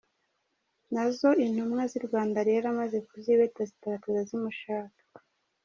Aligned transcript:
Nazo 0.93 1.29
intumwa 1.45 1.83
z’i 1.91 1.99
Rwanda 2.07 2.39
rero 2.49 2.65
amaze 2.73 2.97
kuzibeta 3.07 3.61
zitarataza 3.69 4.21
zimushaka. 4.29 4.99